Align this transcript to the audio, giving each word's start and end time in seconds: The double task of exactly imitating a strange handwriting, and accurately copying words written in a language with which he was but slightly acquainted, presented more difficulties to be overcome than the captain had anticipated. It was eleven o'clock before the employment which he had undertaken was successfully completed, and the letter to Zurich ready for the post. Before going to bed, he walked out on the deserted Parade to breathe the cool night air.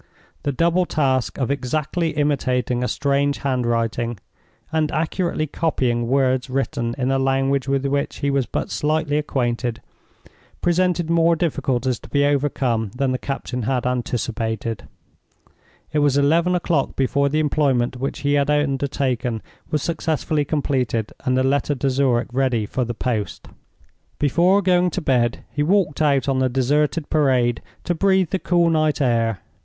The 0.41 0.51
double 0.51 0.87
task 0.87 1.37
of 1.37 1.51
exactly 1.51 2.09
imitating 2.17 2.83
a 2.83 2.87
strange 2.87 3.37
handwriting, 3.45 4.17
and 4.71 4.91
accurately 4.91 5.45
copying 5.45 6.07
words 6.07 6.49
written 6.49 6.95
in 6.97 7.11
a 7.11 7.19
language 7.19 7.67
with 7.67 7.85
which 7.85 8.15
he 8.15 8.31
was 8.31 8.47
but 8.47 8.71
slightly 8.71 9.19
acquainted, 9.19 9.79
presented 10.59 11.11
more 11.11 11.35
difficulties 11.35 11.99
to 11.99 12.09
be 12.09 12.25
overcome 12.25 12.89
than 12.95 13.11
the 13.11 13.19
captain 13.19 13.61
had 13.61 13.85
anticipated. 13.85 14.85
It 15.93 15.99
was 15.99 16.17
eleven 16.17 16.55
o'clock 16.55 16.95
before 16.95 17.29
the 17.29 17.39
employment 17.39 17.95
which 17.97 18.21
he 18.21 18.33
had 18.33 18.49
undertaken 18.49 19.43
was 19.69 19.83
successfully 19.83 20.45
completed, 20.45 21.13
and 21.25 21.37
the 21.37 21.43
letter 21.43 21.75
to 21.75 21.89
Zurich 21.91 22.27
ready 22.33 22.65
for 22.65 22.83
the 22.83 22.95
post. 22.95 23.49
Before 24.17 24.63
going 24.63 24.89
to 24.89 24.99
bed, 25.01 25.43
he 25.51 25.61
walked 25.61 26.01
out 26.01 26.27
on 26.27 26.39
the 26.39 26.49
deserted 26.49 27.07
Parade 27.11 27.61
to 27.83 27.93
breathe 27.93 28.31
the 28.31 28.39
cool 28.39 28.71
night 28.71 28.99
air. 28.99 29.41